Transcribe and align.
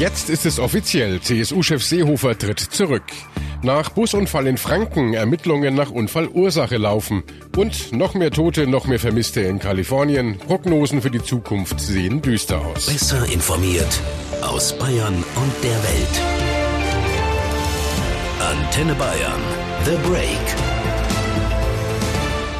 Jetzt 0.00 0.30
ist 0.30 0.46
es 0.46 0.58
offiziell. 0.58 1.20
CSU-Chef 1.20 1.84
Seehofer 1.84 2.38
tritt 2.38 2.58
zurück. 2.58 3.02
Nach 3.62 3.90
Busunfall 3.90 4.46
in 4.46 4.56
Franken 4.56 5.12
Ermittlungen 5.12 5.74
nach 5.74 5.90
Unfallursache 5.90 6.78
laufen. 6.78 7.22
Und 7.54 7.92
noch 7.92 8.14
mehr 8.14 8.30
Tote, 8.30 8.66
noch 8.66 8.86
mehr 8.86 8.98
Vermisste 8.98 9.42
in 9.42 9.58
Kalifornien. 9.58 10.38
Prognosen 10.38 11.02
für 11.02 11.10
die 11.10 11.22
Zukunft 11.22 11.80
sehen 11.80 12.22
düster 12.22 12.64
aus. 12.64 12.86
Besser 12.86 13.30
informiert 13.30 14.00
aus 14.40 14.72
Bayern 14.78 15.16
und 15.16 15.52
der 15.62 15.76
Welt. 15.82 16.20
Antenne 18.40 18.94
Bayern. 18.94 19.42
The 19.84 20.08
Break. 20.08 20.69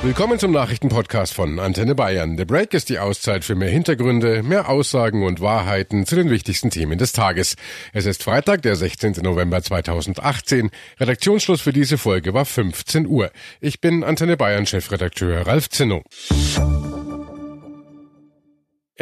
Willkommen 0.02 0.38
zum 0.38 0.50
Nachrichtenpodcast 0.52 1.34
von 1.34 1.58
Antenne 1.58 1.94
Bayern. 1.94 2.38
The 2.38 2.46
Break 2.46 2.72
ist 2.72 2.88
die 2.88 2.98
Auszeit 2.98 3.44
für 3.44 3.54
mehr 3.54 3.68
Hintergründe, 3.68 4.42
mehr 4.42 4.70
Aussagen 4.70 5.26
und 5.26 5.42
Wahrheiten 5.42 6.06
zu 6.06 6.16
den 6.16 6.30
wichtigsten 6.30 6.70
Themen 6.70 6.96
des 6.96 7.12
Tages. 7.12 7.54
Es 7.92 8.06
ist 8.06 8.22
Freitag, 8.22 8.62
der 8.62 8.76
16. 8.76 9.16
November 9.22 9.62
2018. 9.62 10.70
Redaktionsschluss 10.98 11.60
für 11.60 11.74
diese 11.74 11.98
Folge 11.98 12.32
war 12.32 12.46
15 12.46 13.06
Uhr. 13.06 13.30
Ich 13.60 13.82
bin 13.82 14.02
Antenne 14.02 14.38
Bayern 14.38 14.64
Chefredakteur 14.64 15.46
Ralf 15.46 15.68
Zinno. 15.68 16.02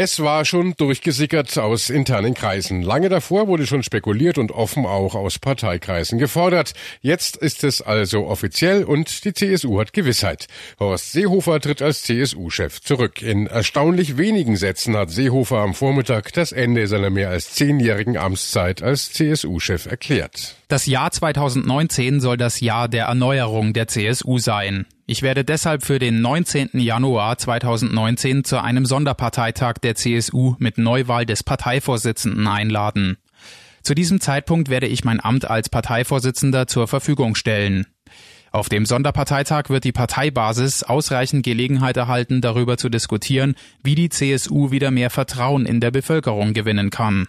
Es 0.00 0.20
war 0.20 0.44
schon 0.44 0.74
durchgesickert 0.76 1.58
aus 1.58 1.90
internen 1.90 2.32
Kreisen. 2.32 2.82
Lange 2.82 3.08
davor 3.08 3.48
wurde 3.48 3.66
schon 3.66 3.82
spekuliert 3.82 4.38
und 4.38 4.52
offen 4.52 4.86
auch 4.86 5.16
aus 5.16 5.40
Parteikreisen 5.40 6.20
gefordert. 6.20 6.74
Jetzt 7.00 7.36
ist 7.36 7.64
es 7.64 7.82
also 7.82 8.28
offiziell 8.28 8.84
und 8.84 9.24
die 9.24 9.32
CSU 9.32 9.80
hat 9.80 9.92
Gewissheit. 9.92 10.46
Horst 10.78 11.10
Seehofer 11.10 11.58
tritt 11.58 11.82
als 11.82 12.04
CSU-Chef 12.04 12.80
zurück. 12.80 13.22
In 13.22 13.48
erstaunlich 13.48 14.16
wenigen 14.16 14.56
Sätzen 14.56 14.96
hat 14.96 15.10
Seehofer 15.10 15.58
am 15.58 15.74
Vormittag 15.74 16.32
das 16.32 16.52
Ende 16.52 16.86
seiner 16.86 17.10
mehr 17.10 17.30
als 17.30 17.54
zehnjährigen 17.54 18.16
Amtszeit 18.16 18.84
als 18.84 19.12
CSU-Chef 19.14 19.86
erklärt. 19.86 20.54
Das 20.68 20.86
Jahr 20.86 21.10
2019 21.10 22.20
soll 22.20 22.36
das 22.36 22.60
Jahr 22.60 22.86
der 22.86 23.06
Erneuerung 23.06 23.72
der 23.72 23.88
CSU 23.88 24.38
sein. 24.38 24.86
Ich 25.10 25.22
werde 25.22 25.42
deshalb 25.42 25.86
für 25.86 25.98
den 25.98 26.20
19. 26.20 26.68
Januar 26.74 27.38
2019 27.38 28.44
zu 28.44 28.62
einem 28.62 28.84
Sonderparteitag 28.84 29.78
der 29.82 29.94
CSU 29.94 30.54
mit 30.58 30.76
Neuwahl 30.76 31.24
des 31.24 31.42
Parteivorsitzenden 31.42 32.46
einladen. 32.46 33.16
Zu 33.82 33.94
diesem 33.94 34.20
Zeitpunkt 34.20 34.68
werde 34.68 34.86
ich 34.86 35.04
mein 35.04 35.24
Amt 35.24 35.48
als 35.48 35.70
Parteivorsitzender 35.70 36.66
zur 36.66 36.88
Verfügung 36.88 37.36
stellen. 37.36 37.86
Auf 38.52 38.68
dem 38.68 38.84
Sonderparteitag 38.84 39.70
wird 39.70 39.84
die 39.84 39.92
Parteibasis 39.92 40.82
ausreichend 40.82 41.42
Gelegenheit 41.42 41.96
erhalten, 41.96 42.42
darüber 42.42 42.76
zu 42.76 42.90
diskutieren, 42.90 43.54
wie 43.82 43.94
die 43.94 44.10
CSU 44.10 44.70
wieder 44.72 44.90
mehr 44.90 45.08
Vertrauen 45.08 45.64
in 45.64 45.80
der 45.80 45.90
Bevölkerung 45.90 46.52
gewinnen 46.52 46.90
kann. 46.90 47.28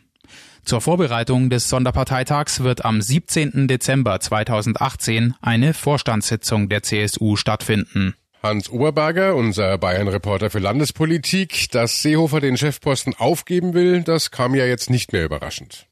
Zur 0.69 0.81
Vorbereitung 0.81 1.49
des 1.49 1.67
Sonderparteitags 1.67 2.61
wird 2.61 2.85
am 2.85 3.01
17. 3.01 3.67
Dezember 3.67 4.19
2018 4.19 5.33
eine 5.41 5.73
Vorstandssitzung 5.73 6.69
der 6.69 6.83
CSU 6.83 7.37
stattfinden. 7.37 8.13
Hans 8.43 8.69
Oberberger, 8.69 9.35
unser 9.35 9.79
Bayern-Reporter 9.79 10.51
für 10.51 10.59
Landespolitik, 10.59 11.71
dass 11.71 12.03
Seehofer 12.03 12.39
den 12.39 12.55
Chefposten 12.55 13.15
aufgeben 13.17 13.73
will, 13.73 14.03
das 14.03 14.29
kam 14.29 14.53
ja 14.53 14.65
jetzt 14.65 14.91
nicht 14.91 15.11
mehr 15.11 15.25
überraschend. 15.25 15.87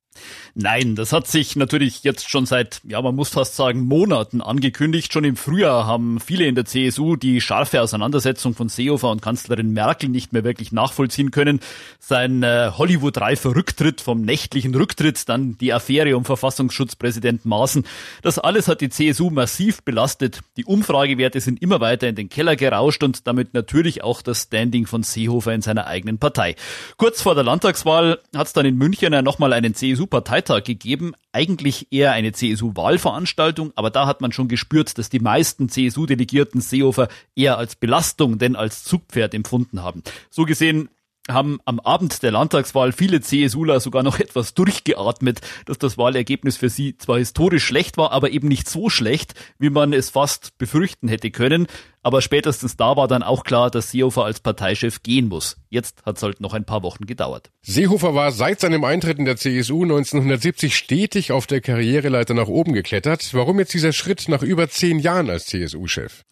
Nein, 0.56 0.96
das 0.96 1.14
hat 1.14 1.28
sich 1.28 1.56
natürlich 1.56 2.04
jetzt 2.04 2.30
schon 2.30 2.46
seit, 2.46 2.82
ja, 2.84 3.02
man 3.02 3.16
muss 3.16 3.30
fast 3.30 3.56
sagen, 3.56 3.82
Monaten 3.82 4.42
angekündigt. 4.42 5.14
Schon 5.14 5.24
im 5.24 5.36
Frühjahr 5.36 5.86
haben 5.86 6.20
viele 6.20 6.46
in 6.46 6.56
der 6.56 6.66
CSU 6.66 7.16
die 7.16 7.42
scharfe 7.42 7.82
Auseinandersetzung 7.82 8.56
von 8.56 8.68
Seehofer 8.68 9.12
und 9.12 9.22
Kanzlerin 9.22 9.72
Merkel 9.72 10.10
nicht 10.10 10.34
mehr 10.34 10.44
wirklich 10.44 10.72
nachvollziehen 10.72 11.32
können. 11.32 11.60
Sein 12.00 12.42
äh, 12.42 12.72
Hollywood-reifer 12.76 13.56
Rücktritt 13.56 14.02
vom 14.02 14.22
nächtlichen 14.22 14.74
Rücktritt, 14.74 15.30
dann 15.30 15.58
die 15.60 15.74
Affäre 15.74 16.18
um 16.18 16.26
Verfassungsschutzpräsident 16.26 17.46
Maaßen. 17.46 17.86
Das 18.24 18.40
alles 18.40 18.68
hat 18.68 18.82
die 18.82 18.90
CSU 18.90 19.30
massiv 19.30 19.84
belastet. 19.84 20.42
Die 20.58 20.66
Umfragewerte 20.66 21.40
sind 21.40 21.62
immer 21.62 21.82
weiter 21.82 22.08
in 22.08 22.16
den 22.16 22.30
Keller 22.30 22.56
gerauscht 22.56 23.04
und 23.04 23.28
damit 23.28 23.54
natürlich 23.54 24.04
auch 24.04 24.22
das 24.22 24.44
Standing 24.44 24.88
von 24.88 25.04
Seehofer 25.04 25.54
in 25.54 25.62
seiner 25.62 25.88
eigenen 25.88 26.18
Partei. 26.18 26.56
Kurz 26.98 27.22
vor 27.22 27.36
der 27.36 27.44
Landtagswahl 27.44 28.20
hat 28.36 28.48
es 28.48 28.54
dann 28.54 28.66
in 28.66 28.76
München 28.76 29.14
ja 29.14 29.22
nochmal 29.22 29.54
einen 29.54 29.76
CSU-Parteitag 30.08 30.48
Parteitag 30.48 30.64
gegeben. 30.64 31.14
Eigentlich 31.32 31.88
eher 31.92 32.12
eine 32.12 32.32
CSU-Wahlveranstaltung, 32.32 33.72
aber 33.76 33.90
da 33.90 34.08
hat 34.08 34.22
man 34.22 34.32
schon 34.32 34.48
gespürt, 34.48 34.98
dass 34.98 35.10
die 35.10 35.20
meisten 35.20 35.70
CSU-Delegierten 35.70 36.62
Seehofer 36.62 37.08
eher 37.36 37.58
als 37.58 37.76
Belastung 37.76 38.40
denn 38.40 38.56
als 38.56 38.84
Zugpferd 38.84 39.34
empfunden 39.34 39.84
haben. 39.84 40.04
So 40.30 40.46
gesehen 40.46 40.90
haben 41.30 41.60
am 41.66 41.82
Abend 41.82 42.24
der 42.24 42.32
Landtagswahl 42.32 42.94
viele 42.94 43.20
CSUler 43.20 43.80
sogar 43.80 44.04
noch 44.04 44.20
etwas 44.22 44.54
durchgeatmet, 44.54 45.42
dass 45.66 45.78
das 45.78 45.98
Wahlergebnis 45.98 46.58
für 46.58 46.70
sie 46.70 46.98
zwar 46.98 47.18
historisch 47.18 47.66
schlecht 47.66 47.98
war, 47.98 48.12
aber 48.12 48.32
eben 48.32 48.48
nicht 48.48 48.70
so 48.70 48.90
schlecht, 48.90 49.34
wie 49.60 49.70
man 49.70 49.94
es 49.94 50.10
fast 50.10 50.58
befürchten 50.58 51.08
hätte 51.08 51.32
können. 51.32 51.68
Aber 52.08 52.22
spätestens 52.22 52.78
da 52.78 52.96
war 52.96 53.10
dann 53.10 53.22
auch 53.22 53.44
klar, 53.44 53.70
dass 53.70 53.92
Seehofer 53.92 54.24
als 54.24 54.40
Parteichef 54.40 55.04
gehen 55.04 55.28
muss. 55.28 55.58
Jetzt 55.70 56.06
hat 56.06 56.16
es 56.16 56.24
halt 56.24 56.40
noch 56.40 56.54
ein 56.54 56.64
paar 56.64 56.82
Wochen 56.82 57.06
gedauert. 57.06 57.52
Seehofer 57.64 58.16
war 58.16 58.32
seit 58.32 58.62
seinem 58.62 58.86
Eintritt 58.86 59.20
in 59.20 59.26
der 59.26 59.36
CSU 59.36 59.84
1970 59.84 60.74
stetig 60.74 61.34
auf 61.34 61.48
der 61.48 61.60
Karriereleiter 61.60 62.34
nach 62.34 62.48
oben 62.48 62.72
geklettert. 62.72 63.34
Warum 63.34 63.60
jetzt 63.60 63.74
dieser 63.74 63.92
Schritt 63.92 64.30
nach 64.30 64.42
über 64.42 64.70
zehn 64.70 65.00
Jahren 65.00 65.30
als 65.30 65.48
CSU-Chef? 65.48 66.24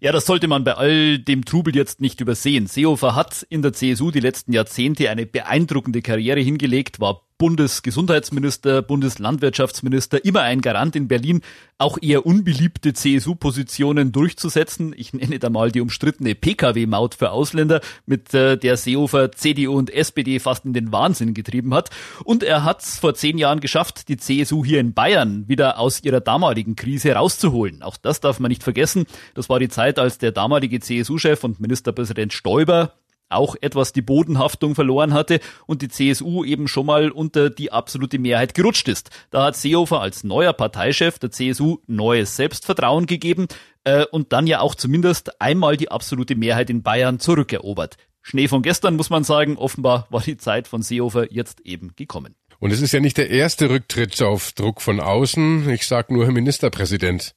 Ja, 0.00 0.10
das 0.10 0.26
sollte 0.26 0.48
man 0.48 0.64
bei 0.64 0.74
all 0.74 1.20
dem 1.20 1.44
Trubel 1.44 1.76
jetzt 1.76 2.00
nicht 2.00 2.20
übersehen. 2.20 2.66
Seehofer 2.66 3.14
hat 3.14 3.46
in 3.50 3.62
der 3.62 3.72
CSU 3.72 4.10
die 4.10 4.18
letzten 4.18 4.52
Jahrzehnte 4.52 5.10
eine 5.10 5.26
beeindruckende 5.26 6.02
Karriere 6.02 6.40
hingelegt, 6.40 6.98
war 6.98 7.29
Bundesgesundheitsminister, 7.40 8.82
Bundeslandwirtschaftsminister, 8.82 10.22
immer 10.26 10.42
ein 10.42 10.60
Garant 10.60 10.94
in 10.94 11.08
Berlin, 11.08 11.40
auch 11.78 11.96
eher 11.98 12.26
unbeliebte 12.26 12.92
CSU-Positionen 12.92 14.12
durchzusetzen. 14.12 14.94
Ich 14.94 15.14
nenne 15.14 15.38
da 15.38 15.48
mal 15.48 15.72
die 15.72 15.80
umstrittene 15.80 16.34
Pkw-Maut 16.34 17.14
für 17.14 17.30
Ausländer, 17.30 17.80
mit 18.04 18.34
äh, 18.34 18.58
der 18.58 18.76
Seehofer 18.76 19.32
CDU 19.32 19.78
und 19.78 19.88
SPD 19.88 20.38
fast 20.38 20.66
in 20.66 20.74
den 20.74 20.92
Wahnsinn 20.92 21.32
getrieben 21.32 21.72
hat. 21.72 21.88
Und 22.24 22.42
er 22.42 22.62
hat 22.62 22.82
es 22.82 22.98
vor 22.98 23.14
zehn 23.14 23.38
Jahren 23.38 23.60
geschafft, 23.60 24.08
die 24.10 24.18
CSU 24.18 24.62
hier 24.62 24.78
in 24.78 24.92
Bayern 24.92 25.48
wieder 25.48 25.78
aus 25.78 26.04
ihrer 26.04 26.20
damaligen 26.20 26.76
Krise 26.76 27.14
rauszuholen. 27.14 27.82
Auch 27.82 27.96
das 27.96 28.20
darf 28.20 28.38
man 28.38 28.50
nicht 28.50 28.62
vergessen. 28.62 29.06
Das 29.32 29.48
war 29.48 29.58
die 29.58 29.70
Zeit, 29.70 29.98
als 29.98 30.18
der 30.18 30.32
damalige 30.32 30.78
CSU-Chef 30.78 31.42
und 31.42 31.58
Ministerpräsident 31.58 32.34
Stoiber 32.34 32.92
auch 33.30 33.56
etwas 33.60 33.92
die 33.92 34.02
Bodenhaftung 34.02 34.74
verloren 34.74 35.14
hatte 35.14 35.40
und 35.66 35.82
die 35.82 35.88
CSU 35.88 36.44
eben 36.44 36.68
schon 36.68 36.86
mal 36.86 37.10
unter 37.10 37.50
die 37.50 37.72
absolute 37.72 38.18
Mehrheit 38.18 38.54
gerutscht 38.54 38.88
ist. 38.88 39.10
Da 39.30 39.44
hat 39.44 39.56
Seehofer 39.56 40.00
als 40.00 40.24
neuer 40.24 40.52
Parteichef 40.52 41.18
der 41.18 41.30
CSU 41.30 41.78
neues 41.86 42.36
Selbstvertrauen 42.36 43.06
gegeben 43.06 43.46
äh, 43.84 44.04
und 44.10 44.32
dann 44.32 44.46
ja 44.46 44.60
auch 44.60 44.74
zumindest 44.74 45.40
einmal 45.40 45.76
die 45.76 45.90
absolute 45.90 46.36
Mehrheit 46.36 46.70
in 46.70 46.82
Bayern 46.82 47.18
zurückerobert. 47.18 47.96
Schnee 48.22 48.48
von 48.48 48.62
gestern 48.62 48.96
muss 48.96 49.10
man 49.10 49.24
sagen, 49.24 49.56
offenbar 49.56 50.06
war 50.10 50.20
die 50.20 50.36
Zeit 50.36 50.68
von 50.68 50.82
Seehofer 50.82 51.32
jetzt 51.32 51.60
eben 51.60 51.92
gekommen. 51.96 52.34
Und 52.58 52.72
es 52.72 52.82
ist 52.82 52.92
ja 52.92 53.00
nicht 53.00 53.16
der 53.16 53.30
erste 53.30 53.70
Rücktritt 53.70 54.20
auf 54.20 54.52
Druck 54.52 54.82
von 54.82 55.00
außen. 55.00 55.70
Ich 55.70 55.86
sag 55.86 56.10
nur 56.10 56.26
Herr 56.26 56.32
Ministerpräsident. 56.32 57.34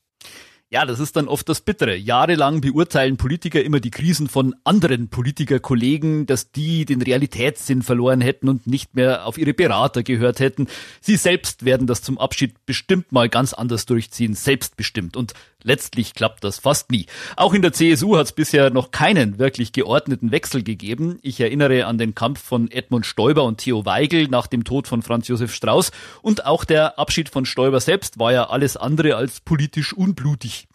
Ja, 0.73 0.87
das 0.87 0.99
ist 0.99 1.15
dann 1.15 1.27
oft 1.27 1.47
das 1.49 1.61
Bittere. 1.61 1.95
Jahrelang 1.95 2.59
beurteilen 2.59 3.15
Politiker 3.15 3.63
immer 3.63 3.79
die 3.79 3.91
Krisen 3.91 4.27
von 4.27 4.55
anderen 4.63 5.07
Politikerkollegen, 5.07 6.25
dass 6.25 6.51
die 6.51 6.85
den 6.85 7.03
Realitätssinn 7.03 7.83
verloren 7.83 8.21
hätten 8.21 8.49
und 8.49 8.65
nicht 8.65 8.95
mehr 8.95 9.27
auf 9.27 9.37
ihre 9.37 9.53
Berater 9.53 10.01
gehört 10.01 10.39
hätten. 10.39 10.65
Sie 10.99 11.15
selbst 11.15 11.63
werden 11.63 11.85
das 11.85 12.01
zum 12.01 12.17
Abschied 12.17 12.55
bestimmt 12.65 13.11
mal 13.11 13.29
ganz 13.29 13.53
anders 13.53 13.85
durchziehen, 13.85 14.33
selbstbestimmt. 14.33 15.15
Und 15.15 15.35
letztlich 15.63 16.13
klappt 16.13 16.43
das 16.43 16.59
fast 16.59 16.91
nie. 16.91 17.05
Auch 17.35 17.53
in 17.53 17.61
der 17.61 17.73
CSU 17.73 18.17
hat 18.17 18.27
es 18.27 18.31
bisher 18.31 18.69
noch 18.69 18.91
keinen 18.91 19.39
wirklich 19.39 19.71
geordneten 19.71 20.31
Wechsel 20.31 20.63
gegeben. 20.63 21.19
Ich 21.21 21.39
erinnere 21.39 21.85
an 21.85 21.97
den 21.97 22.15
Kampf 22.15 22.41
von 22.41 22.69
Edmund 22.71 23.05
Stoiber 23.05 23.43
und 23.43 23.57
Theo 23.57 23.85
Weigel 23.85 24.27
nach 24.27 24.47
dem 24.47 24.63
Tod 24.63 24.87
von 24.87 25.01
Franz 25.01 25.27
Josef 25.27 25.53
Strauß. 25.53 25.91
Und 26.21 26.45
auch 26.45 26.65
der 26.65 26.99
Abschied 26.99 27.29
von 27.29 27.45
Stoiber 27.45 27.79
selbst 27.79 28.19
war 28.19 28.31
ja 28.31 28.49
alles 28.49 28.77
andere 28.77 29.15
als 29.15 29.39
politisch 29.39 29.93
unblutig. 29.93 30.67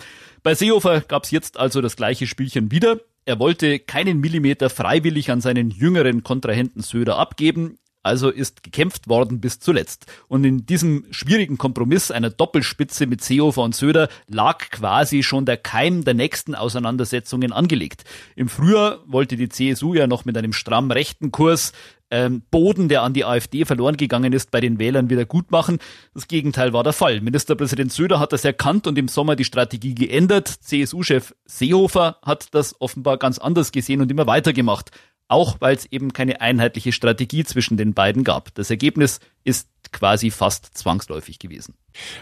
Bei 0.43 0.55
Seehofer 0.55 1.01
gab 1.03 1.25
es 1.25 1.31
jetzt 1.31 1.59
also 1.59 1.81
das 1.81 1.97
gleiche 1.97 2.27
Spielchen 2.27 2.71
wieder. 2.71 3.01
Er 3.25 3.39
wollte 3.39 3.79
keinen 3.79 4.21
Millimeter 4.21 4.71
freiwillig 4.71 5.31
an 5.31 5.43
seinen 5.43 5.71
jüngeren 5.71 6.23
Kontrahenten 6.23 6.83
Söder 6.83 7.19
abgeben. 7.19 7.79
Also 8.09 8.31
ist 8.31 8.63
gekämpft 8.63 9.07
worden 9.07 9.39
bis 9.39 9.61
zuletzt. 9.61 10.07
Und 10.29 10.45
in 10.45 10.65
diesem 10.65 11.05
schwierigen 11.11 11.59
Kompromiss 11.59 12.11
einer 12.11 12.31
Doppelspitze 12.31 13.07
mit 13.07 13.23
Seehofer 13.23 13.63
und 13.63 13.75
Söder 13.75 14.09
lag 14.29 14.71
quasi 14.71 15.23
schon 15.23 15.45
der 15.45 15.59
Keim 15.59 16.05
der 16.05 16.15
nächsten 16.15 16.55
Auseinandersetzungen 16.55 17.53
angelegt. 17.53 18.05
Im 18.35 18.49
Frühjahr 18.49 19.01
wollte 19.07 19.37
die 19.37 19.51
CSU 19.51 19.93
ja 19.93 20.07
noch 20.07 20.25
mit 20.25 20.39
einem 20.39 20.55
stramm 20.55 20.91
rechten 20.91 21.33
Kurs 21.33 21.73
ähm, 22.11 22.43
Boden, 22.51 22.89
der 22.89 23.03
an 23.03 23.13
die 23.13 23.25
AfD 23.25 23.65
verloren 23.65 23.97
gegangen 23.97 24.33
ist, 24.33 24.51
bei 24.51 24.61
den 24.61 24.79
Wählern 24.79 25.11
wieder 25.11 25.27
gut 25.27 25.51
machen. 25.51 25.79
Das 26.15 26.29
Gegenteil 26.29 26.73
war 26.73 26.83
der 26.83 26.93
Fall. 26.93 27.21
Ministerpräsident 27.21 27.93
Söder 27.93 28.19
hat 28.21 28.33
das 28.33 28.45
erkannt 28.45 28.87
und 28.87 28.97
im 28.97 29.09
Sommer 29.09 29.37
die 29.37 29.45
Strategie 29.45 29.95
geändert. 29.95 30.49
CSU-Chef 30.49 31.35
Seehofer 31.45 32.17
hat 32.23 32.55
das 32.55 32.81
offenbar 32.81 33.19
ganz 33.19 33.39
anders 33.39 33.73
gesehen 33.73 34.01
und 34.01 34.11
immer 34.11 34.27
weitergemacht. 34.27 34.91
Auch 35.29 35.57
weil 35.61 35.77
es 35.77 35.87
eben 35.87 36.13
keine 36.13 36.41
einheitliche 36.41 36.93
Strategie 36.93 37.45
zwischen 37.45 37.77
den 37.77 37.93
beiden 37.95 38.25
gab. 38.25 38.55
Das 38.55 38.71
Ergebnis 38.71 39.21
ist 39.49 39.69
quasi 39.93 40.31
fast 40.31 40.77
zwangsläufig 40.77 41.39
gewesen. 41.39 41.75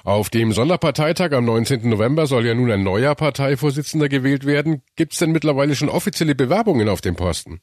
Auf 0.05 0.31
dem 0.31 0.53
Sonderparteitag 0.53 1.33
am 1.33 1.45
19. 1.45 1.89
November 1.89 2.27
soll 2.27 2.47
ja 2.47 2.55
nun 2.55 2.71
ein 2.71 2.83
neuer 2.83 3.15
Parteivorsitzender 3.15 4.09
gewählt 4.09 4.47
werden. 4.47 4.83
Gibt 4.95 5.13
es 5.13 5.19
denn 5.19 5.33
mittlerweile 5.33 5.75
schon 5.75 5.89
offizielle 5.89 6.35
Bewerbungen 6.35 6.89
auf 6.89 7.01
dem 7.01 7.17
Posten? 7.17 7.61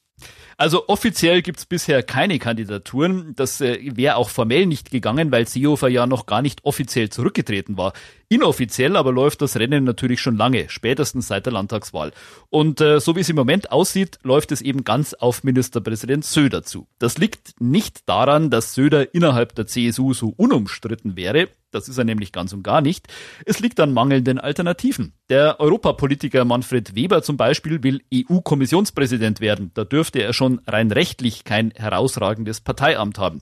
Also 0.57 0.87
offiziell 0.87 1.41
gibt's 1.41 1.65
bisher 1.65 2.03
keine 2.03 2.37
Kandidaturen. 2.37 3.33
Das 3.35 3.59
äh, 3.59 3.79
wäre 3.95 4.17
auch 4.17 4.29
formell 4.29 4.67
nicht 4.67 4.91
gegangen, 4.91 5.31
weil 5.31 5.47
Seehofer 5.47 5.87
ja 5.87 6.05
noch 6.05 6.27
gar 6.27 6.41
nicht 6.41 6.63
offiziell 6.63 7.09
zurückgetreten 7.09 7.77
war. 7.77 7.93
Inoffiziell 8.29 8.95
aber 8.95 9.11
läuft 9.11 9.41
das 9.41 9.57
Rennen 9.57 9.83
natürlich 9.83 10.21
schon 10.21 10.37
lange, 10.37 10.69
spätestens 10.69 11.27
seit 11.27 11.45
der 11.45 11.53
Landtagswahl. 11.53 12.11
Und 12.49 12.81
äh, 12.81 12.99
so 12.99 13.15
wie 13.15 13.21
es 13.21 13.29
im 13.29 13.35
Moment 13.35 13.71
aussieht, 13.71 14.19
läuft 14.23 14.51
es 14.51 14.61
eben 14.61 14.83
ganz 14.83 15.13
auf 15.13 15.43
Ministerpräsident 15.43 16.23
Söder 16.23 16.63
zu. 16.63 16.87
Das 16.99 17.17
liegt 17.17 17.59
nicht 17.59 18.07
daran, 18.07 18.49
dass 18.49 18.73
Söder 18.73 19.13
innerhalb 19.13 19.52
der 19.57 19.67
CSU 19.67 20.13
so 20.13 20.33
unumstritten 20.35 21.15
wäre. 21.15 21.49
Das 21.73 21.89
ist 21.89 21.97
er 21.97 22.03
nämlich 22.03 22.31
ganz 22.31 22.53
und 22.53 22.63
gar 22.63 22.81
nicht. 22.81 23.07
Es 23.45 23.59
liegt 23.59 23.79
an 23.79 23.93
mangelnden 23.93 24.39
Alternativen. 24.39 25.13
Der 25.29 25.59
Europapolitiker 25.59 26.45
Manfred 26.45 26.95
Weber 26.95 27.23
zum 27.23 27.35
Beispiel 27.35 27.81
will 27.81 28.01
EU-Kommissionspräsident 28.13 29.41
werden. 29.41 29.71
Da 29.73 29.83
dürfte 29.83 30.21
er 30.21 30.33
schon 30.33 30.61
rein 30.67 30.91
rechtlich 30.91 31.43
kein 31.43 31.71
herausragendes 31.71 32.61
Parteiamt 32.61 33.17
haben. 33.17 33.39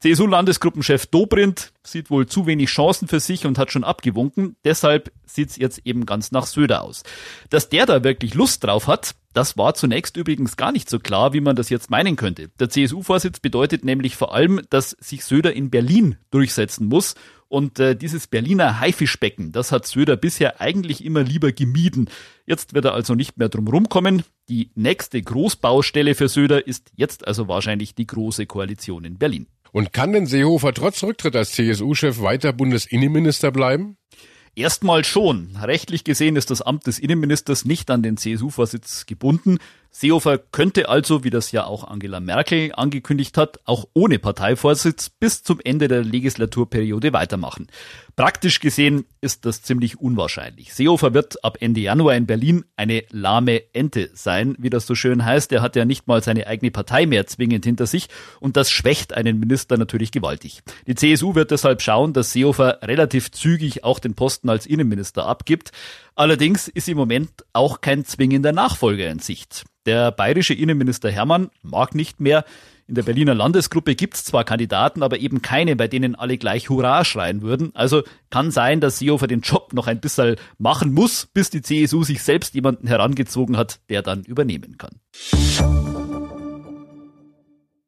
CSU-Landesgruppenchef 0.00 1.06
Dobrindt 1.06 1.72
sieht 1.82 2.10
wohl 2.10 2.26
zu 2.26 2.46
wenig 2.46 2.70
Chancen 2.70 3.08
für 3.08 3.20
sich 3.20 3.44
und 3.44 3.58
hat 3.58 3.70
schon 3.70 3.84
abgewunken. 3.84 4.56
Deshalb 4.64 5.12
sieht's 5.26 5.56
jetzt 5.56 5.80
eben 5.84 6.06
ganz 6.06 6.32
nach 6.32 6.46
Söder 6.46 6.82
aus. 6.82 7.02
Dass 7.50 7.68
der 7.68 7.84
da 7.84 8.02
wirklich 8.02 8.34
Lust 8.34 8.64
drauf 8.64 8.86
hat, 8.86 9.14
das 9.34 9.58
war 9.58 9.74
zunächst 9.74 10.16
übrigens 10.16 10.56
gar 10.56 10.72
nicht 10.72 10.88
so 10.88 11.00
klar, 11.00 11.32
wie 11.32 11.40
man 11.40 11.56
das 11.56 11.68
jetzt 11.68 11.90
meinen 11.90 12.16
könnte. 12.16 12.50
Der 12.60 12.70
CSU-Vorsitz 12.70 13.40
bedeutet 13.40 13.84
nämlich 13.84 14.16
vor 14.16 14.32
allem, 14.32 14.62
dass 14.70 14.90
sich 15.00 15.24
Söder 15.24 15.52
in 15.52 15.70
Berlin 15.70 16.16
durchsetzen 16.30 16.86
muss 16.86 17.16
und 17.54 17.78
äh, 17.78 17.94
dieses 17.94 18.26
Berliner 18.26 18.80
Haifischbecken, 18.80 19.52
das 19.52 19.70
hat 19.70 19.86
Söder 19.86 20.16
bisher 20.16 20.60
eigentlich 20.60 21.04
immer 21.04 21.22
lieber 21.22 21.52
gemieden. 21.52 22.10
Jetzt 22.46 22.74
wird 22.74 22.84
er 22.84 22.94
also 22.94 23.14
nicht 23.14 23.38
mehr 23.38 23.48
drum 23.48 23.68
rumkommen. 23.68 24.24
Die 24.48 24.72
nächste 24.74 25.22
Großbaustelle 25.22 26.16
für 26.16 26.28
Söder 26.28 26.66
ist 26.66 26.90
jetzt 26.96 27.28
also 27.28 27.46
wahrscheinlich 27.46 27.94
die 27.94 28.08
Große 28.08 28.46
Koalition 28.46 29.04
in 29.04 29.18
Berlin. 29.18 29.46
Und 29.70 29.92
kann 29.92 30.12
denn 30.12 30.26
Seehofer 30.26 30.74
trotz 30.74 31.04
Rücktritt 31.04 31.36
als 31.36 31.52
CSU-Chef 31.52 32.20
weiter 32.20 32.52
Bundesinnenminister 32.52 33.52
bleiben? 33.52 33.98
Erstmal 34.56 35.04
schon. 35.04 35.56
Rechtlich 35.62 36.02
gesehen 36.02 36.34
ist 36.34 36.50
das 36.50 36.60
Amt 36.60 36.88
des 36.88 36.98
Innenministers 36.98 37.64
nicht 37.64 37.88
an 37.88 38.02
den 38.02 38.16
CSU-Vorsitz 38.16 39.06
gebunden. 39.06 39.58
Seehofer 39.96 40.38
könnte 40.38 40.88
also, 40.88 41.22
wie 41.22 41.30
das 41.30 41.52
ja 41.52 41.66
auch 41.66 41.84
Angela 41.84 42.18
Merkel 42.18 42.72
angekündigt 42.74 43.38
hat, 43.38 43.60
auch 43.64 43.86
ohne 43.94 44.18
Parteivorsitz 44.18 45.08
bis 45.08 45.44
zum 45.44 45.60
Ende 45.62 45.86
der 45.86 46.02
Legislaturperiode 46.02 47.12
weitermachen. 47.12 47.68
Praktisch 48.16 48.58
gesehen 48.58 49.06
ist 49.20 49.44
das 49.44 49.62
ziemlich 49.62 50.00
unwahrscheinlich. 50.00 50.74
Seehofer 50.74 51.14
wird 51.14 51.44
ab 51.44 51.58
Ende 51.60 51.80
Januar 51.80 52.16
in 52.16 52.26
Berlin 52.26 52.64
eine 52.76 53.04
lahme 53.10 53.72
Ente 53.72 54.10
sein, 54.14 54.56
wie 54.58 54.68
das 54.68 54.86
so 54.88 54.96
schön 54.96 55.24
heißt. 55.24 55.52
Er 55.52 55.62
hat 55.62 55.76
ja 55.76 55.84
nicht 55.84 56.08
mal 56.08 56.24
seine 56.24 56.48
eigene 56.48 56.72
Partei 56.72 57.06
mehr 57.06 57.28
zwingend 57.28 57.64
hinter 57.64 57.86
sich 57.86 58.08
und 58.40 58.56
das 58.56 58.72
schwächt 58.72 59.14
einen 59.14 59.38
Minister 59.38 59.78
natürlich 59.78 60.10
gewaltig. 60.10 60.62
Die 60.88 60.96
CSU 60.96 61.36
wird 61.36 61.52
deshalb 61.52 61.82
schauen, 61.82 62.12
dass 62.12 62.32
Seehofer 62.32 62.80
relativ 62.82 63.30
zügig 63.30 63.84
auch 63.84 64.00
den 64.00 64.14
Posten 64.14 64.48
als 64.48 64.66
Innenminister 64.66 65.26
abgibt. 65.26 65.70
Allerdings 66.16 66.68
ist 66.68 66.88
im 66.88 66.96
Moment 66.96 67.30
auch 67.52 67.80
kein 67.80 68.04
zwingender 68.04 68.52
Nachfolger 68.52 69.10
in 69.10 69.18
Sicht. 69.18 69.64
Der 69.84 70.12
bayerische 70.12 70.54
Innenminister 70.54 71.10
Hermann 71.10 71.50
mag 71.62 71.94
nicht 71.94 72.20
mehr. 72.20 72.44
In 72.86 72.94
der 72.94 73.02
Berliner 73.02 73.34
Landesgruppe 73.34 73.94
gibt 73.94 74.14
es 74.14 74.24
zwar 74.24 74.44
Kandidaten, 74.44 75.02
aber 75.02 75.18
eben 75.18 75.42
keine, 75.42 75.74
bei 75.74 75.88
denen 75.88 76.14
alle 76.14 76.38
gleich 76.38 76.68
Hurra 76.68 77.04
schreien 77.04 77.42
würden. 77.42 77.74
Also 77.74 78.02
kann 78.30 78.50
sein, 78.50 78.80
dass 78.80 78.98
Seehofer 78.98 79.26
den 79.26 79.40
Job 79.40 79.72
noch 79.72 79.86
ein 79.86 80.00
bisschen 80.00 80.36
machen 80.58 80.92
muss, 80.92 81.26
bis 81.26 81.50
die 81.50 81.62
CSU 81.62 82.04
sich 82.04 82.22
selbst 82.22 82.54
jemanden 82.54 82.86
herangezogen 82.86 83.56
hat, 83.56 83.80
der 83.88 84.02
dann 84.02 84.22
übernehmen 84.22 84.78
kann. 84.78 85.00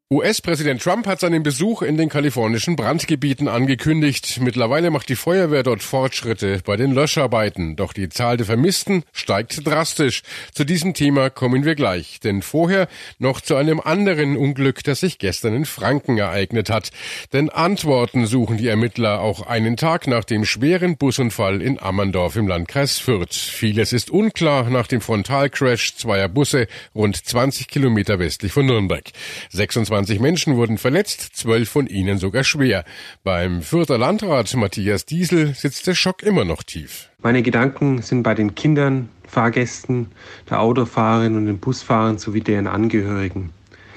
US-Präsident 0.08 0.80
Trump 0.80 1.08
hat 1.08 1.18
seinen 1.18 1.42
Besuch 1.42 1.82
in 1.82 1.96
den 1.96 2.08
kalifornischen 2.08 2.76
Brandgebieten 2.76 3.48
angekündigt. 3.48 4.38
Mittlerweile 4.40 4.92
macht 4.92 5.08
die 5.08 5.16
Feuerwehr 5.16 5.64
dort 5.64 5.82
Fortschritte 5.82 6.60
bei 6.64 6.76
den 6.76 6.92
Löscharbeiten. 6.92 7.74
Doch 7.74 7.92
die 7.92 8.08
Zahl 8.08 8.36
der 8.36 8.46
Vermissten 8.46 9.02
steigt 9.12 9.66
drastisch. 9.66 10.22
Zu 10.54 10.62
diesem 10.62 10.94
Thema 10.94 11.28
kommen 11.28 11.64
wir 11.64 11.74
gleich. 11.74 12.20
Denn 12.20 12.42
vorher 12.42 12.86
noch 13.18 13.40
zu 13.40 13.56
einem 13.56 13.80
anderen 13.80 14.36
Unglück, 14.36 14.84
das 14.84 15.00
sich 15.00 15.18
gestern 15.18 15.56
in 15.56 15.64
Franken 15.64 16.18
ereignet 16.18 16.70
hat. 16.70 16.92
Denn 17.32 17.50
Antworten 17.50 18.26
suchen 18.26 18.58
die 18.58 18.68
Ermittler 18.68 19.20
auch 19.20 19.44
einen 19.44 19.76
Tag 19.76 20.06
nach 20.06 20.22
dem 20.22 20.44
schweren 20.44 20.98
Busunfall 20.98 21.60
in 21.60 21.80
Ammerndorf 21.80 22.36
im 22.36 22.46
Landkreis 22.46 22.98
Fürth. 22.98 23.34
Vieles 23.34 23.92
ist 23.92 24.10
unklar 24.10 24.70
nach 24.70 24.86
dem 24.86 25.00
Frontalcrash 25.00 25.96
zweier 25.96 26.28
Busse 26.28 26.68
rund 26.94 27.16
20 27.16 27.66
Kilometer 27.66 28.20
westlich 28.20 28.52
von 28.52 28.66
Nürnberg. 28.66 29.10
26 29.50 29.95
25 29.96 30.20
Menschen 30.20 30.56
wurden 30.56 30.76
verletzt, 30.76 31.30
zwölf 31.32 31.70
von 31.70 31.86
ihnen 31.86 32.18
sogar 32.18 32.44
schwer. 32.44 32.84
Beim 33.24 33.62
Fürther 33.62 33.96
Landrat 33.96 34.54
Matthias 34.54 35.06
Diesel 35.06 35.54
sitzt 35.54 35.86
der 35.86 35.94
Schock 35.94 36.22
immer 36.22 36.44
noch 36.44 36.62
tief. 36.62 37.08
Meine 37.22 37.42
Gedanken 37.42 38.02
sind 38.02 38.22
bei 38.22 38.34
den 38.34 38.54
Kindern, 38.54 39.08
Fahrgästen, 39.26 40.08
der 40.50 40.60
Autofahrerin 40.60 41.36
und 41.36 41.46
den 41.46 41.58
Busfahrern 41.58 42.18
sowie 42.18 42.42
deren 42.42 42.66
Angehörigen. 42.66 43.50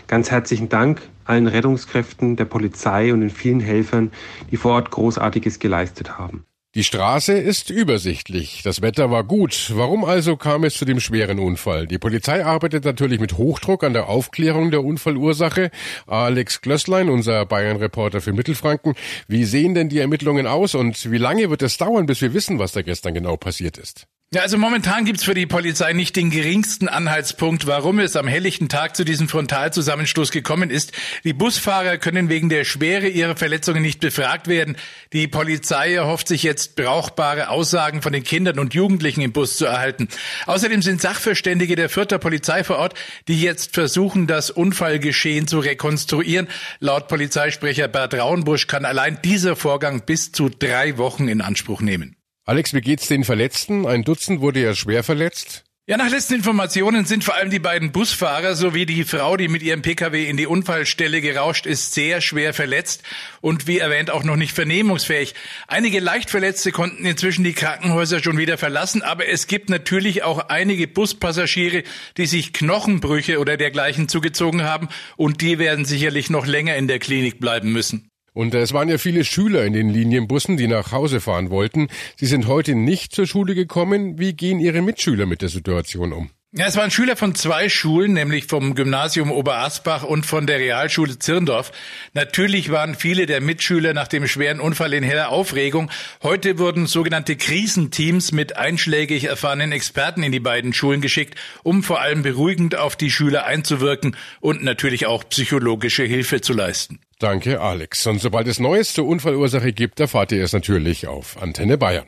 Ganz 0.08 0.32
herzlichen 0.32 0.70
Dank 0.70 1.02
allen 1.26 1.48
Rettungskräften, 1.48 2.38
der 2.38 2.46
Polizei 2.46 3.14
und 3.14 3.20
den 3.20 3.30
vielen 3.30 3.60
Helfern, 3.60 4.12
die 4.52 4.58
vor 4.58 4.76
Ort 4.76 4.92
Großartiges 4.92 5.60
geleistet 5.60 6.18
haben. 6.18 6.46
Die 6.76 6.84
Straße 6.84 7.34
ist 7.34 7.72
übersichtlich. 7.72 8.62
Das 8.64 8.84
Wetter 8.84 9.10
war 9.10 9.24
gut. 9.24 9.72
Warum 9.74 10.06
also 10.06 10.38
kam 10.38 10.64
es 10.64 10.76
zu 10.76 10.86
dem 10.86 11.00
schweren 11.00 11.40
Unfall? 11.40 11.88
Die 11.88 11.98
Polizei 11.98 12.46
arbeitet 12.46 12.86
natürlich 12.86 13.20
mit 13.20 13.40
Hochdruck 13.40 13.84
an 13.84 13.94
der 13.94 14.08
Aufklärung 14.08 14.70
der 14.70 14.84
Unfallursache. 14.84 15.72
Alex 16.06 16.62
Klösslein, 16.62 17.10
unser 17.10 17.44
Bayern-Reporter 17.48 18.22
für 18.22 18.34
Mittelfranken. 18.34 18.94
Wie 19.28 19.46
sehen 19.46 19.74
denn 19.74 19.90
die 19.90 19.98
Ermittlungen 19.98 20.46
aus 20.46 20.76
und 20.76 21.10
wie 21.10 21.18
lange 21.18 21.50
wird 21.50 21.64
es 21.64 21.80
dauern, 21.80 22.06
bis 22.06 22.22
wir 22.22 22.36
wissen, 22.36 22.60
was 22.60 22.74
da 22.74 22.84
gestern 22.84 23.16
genau 23.16 23.36
passiert 23.36 23.80
ist? 23.80 24.06
Ja, 24.32 24.44
also 24.44 24.60
momentan 24.60 25.06
gibt's 25.06 25.24
für 25.24 25.34
die 25.34 25.48
Polizei 25.48 25.94
nicht 25.94 26.16
den 26.16 26.30
geringsten 26.30 26.88
Anhaltspunkt, 26.88 27.66
warum 27.66 27.98
es 27.98 28.16
am 28.16 28.28
helllichten 28.28 28.70
Tag 28.70 28.96
zu 28.96 29.04
diesem 29.04 29.28
Frontalzusammenstoß 29.28 30.30
gekommen 30.30 30.70
ist. 30.70 30.92
Die 31.24 31.34
Busfahrer 31.34 31.98
können 31.98 32.30
wegen 32.30 32.48
der 32.48 32.64
Schwere 32.64 33.08
ihrer 33.08 33.36
Verletzungen 33.36 33.82
nicht 33.82 34.00
befragt 34.00 34.48
werden. 34.48 34.78
Die 35.14 35.28
Polizei 35.28 35.96
erhofft 35.96 36.28
sich 36.28 36.44
jetzt 36.44 36.76
brauchbare 36.76 37.50
Aussagen 37.50 38.04
von 38.04 38.14
den 38.14 38.24
Kindern 38.24 38.60
und 38.60 38.76
Jugendlichen 38.76 39.22
im 39.22 39.32
Bus 39.32 39.58
zu 39.58 39.66
erhalten. 39.66 40.10
Außerdem 40.46 40.84
sind 40.84 41.02
Sachverständige 41.02 41.76
der 41.76 41.90
Fürther 41.90 42.20
Polizei 42.20 42.64
vor 42.64 42.78
Ort, 42.78 42.94
die 43.28 43.42
jetzt 43.42 43.74
versuchen, 43.74 44.28
das 44.28 44.52
Unfallgeschehen 44.52 45.48
zu 45.48 45.58
rekonstruieren. 45.58 46.50
Laut 46.80 47.08
Polizeisprecher 47.08 47.88
Bert 47.88 48.14
Rauenbusch 48.14 48.68
kann 48.68 48.86
allein 48.86 49.20
dieser 49.24 49.56
Vorgang 49.56 50.06
bis 50.06 50.32
zu 50.32 50.50
drei 50.50 51.00
Wochen 51.00 51.28
in 51.28 51.42
Anspruch 51.42 51.82
nehmen. 51.82 52.19
Alex, 52.50 52.74
wie 52.74 52.82
geht's 52.82 53.08
den 53.08 53.26
Verletzten? 53.26 53.86
Ein 53.86 54.04
Dutzend 54.04 54.42
wurde 54.42 54.60
ja 54.60 54.74
schwer 54.74 55.04
verletzt. 55.04 55.66
Ja, 55.86 55.98
nach 55.98 56.10
letzten 56.10 56.34
Informationen 56.34 57.06
sind 57.06 57.24
vor 57.24 57.36
allem 57.36 57.52
die 57.52 57.60
beiden 57.60 57.92
Busfahrer 57.92 58.56
sowie 58.56 58.88
die 58.88 59.04
Frau, 59.04 59.38
die 59.38 59.48
mit 59.48 59.62
ihrem 59.62 59.84
Pkw 59.84 60.28
in 60.28 60.36
die 60.36 60.48
Unfallstelle 60.48 61.22
gerauscht 61.22 61.68
ist, 61.68 61.94
sehr 61.94 62.22
schwer 62.22 62.56
verletzt 62.56 63.04
und 63.42 63.68
wie 63.68 63.78
erwähnt 63.78 64.10
auch 64.10 64.24
noch 64.24 64.36
nicht 64.36 64.54
vernehmungsfähig. 64.54 65.36
Einige 65.68 66.00
Leichtverletzte 66.00 66.72
konnten 66.72 67.06
inzwischen 67.06 67.44
die 67.44 67.54
Krankenhäuser 67.54 68.20
schon 68.20 68.40
wieder 68.40 68.58
verlassen, 68.58 69.04
aber 69.04 69.28
es 69.28 69.46
gibt 69.46 69.70
natürlich 69.70 70.24
auch 70.24 70.40
einige 70.50 70.88
Buspassagiere, 70.88 71.84
die 72.18 72.26
sich 72.26 72.52
Knochenbrüche 72.52 73.38
oder 73.38 73.58
dergleichen 73.58 74.10
zugezogen 74.10 74.64
haben 74.64 74.90
und 75.18 75.42
die 75.42 75.60
werden 75.60 75.86
sicherlich 75.86 76.32
noch 76.32 76.48
länger 76.48 76.76
in 76.78 76.88
der 76.88 76.98
Klinik 76.98 77.40
bleiben 77.40 77.72
müssen. 77.72 78.10
Und 78.40 78.54
es 78.54 78.72
waren 78.72 78.88
ja 78.88 78.98
viele 78.98 79.26
Schüler 79.26 79.66
in 79.66 79.74
den 79.74 79.90
Linienbussen, 79.90 80.56
die 80.56 80.70
nach 80.70 80.94
Hause 80.94 81.20
fahren 81.20 81.50
wollten. 81.50 81.90
Sie 82.16 82.26
sind 82.26 82.48
heute 82.48 82.74
nicht 82.74 83.12
zur 83.12 83.28
Schule 83.28 83.54
gekommen. 83.54 84.18
Wie 84.18 84.32
gehen 84.32 84.62
Ihre 84.62 84.82
Mitschüler 84.82 85.26
mit 85.26 85.42
der 85.42 85.50
Situation 85.50 86.14
um? 86.14 86.30
Ja, 86.52 86.66
es 86.66 86.76
waren 86.76 86.90
Schüler 86.90 87.16
von 87.16 87.36
zwei 87.36 87.70
Schulen, 87.70 88.14
nämlich 88.14 88.48
vom 88.48 88.74
Gymnasium 88.74 89.32
Oberasbach 89.32 90.02
und 90.02 90.26
von 90.26 90.48
der 90.48 90.58
Realschule 90.58 91.20
Zirndorf. 91.20 91.72
Natürlich 92.14 92.72
waren 92.72 92.96
viele 92.96 93.28
der 93.28 93.40
Mitschüler 93.40 93.94
nach 93.94 94.08
dem 94.08 94.26
schweren 94.26 94.60
Unfall 94.60 94.94
in 94.94 95.04
heller 95.04 95.30
Aufregung. 95.30 95.92
Heute 96.24 96.58
wurden 96.58 96.88
sogenannte 96.88 97.36
Krisenteams 97.36 98.32
mit 98.32 98.58
einschlägig 98.58 99.26
erfahrenen 99.26 99.72
Experten 99.72 100.24
in 100.24 100.32
die 100.32 100.40
beiden 100.40 100.74
Schulen 100.74 101.02
geschickt, 101.02 101.36
um 101.62 101.84
vor 101.84 102.02
allem 102.02 102.24
beruhigend 102.24 102.76
auf 102.76 102.96
die 102.96 103.12
Schüler 103.12 103.46
einzuwirken 103.46 104.16
und 104.40 104.64
natürlich 104.64 105.06
auch 105.06 105.30
psychologische 105.30 106.04
Hilfe 106.04 106.42
zu 106.42 106.54
leisten. 106.54 107.00
Danke, 107.20 107.62
Alex. 107.62 108.08
Und 108.08 108.22
sobald 108.22 108.48
es 108.48 108.60
Neues 108.60 108.94
zur 108.96 109.06
Unfallursache 109.06 109.72
gibt, 109.72 110.00
erfahrt 110.00 110.32
ihr 110.32 110.44
es 110.44 110.54
natürlich 110.54 111.06
auf 111.06 111.40
Antenne 111.40 111.78
Bayern. 111.78 112.08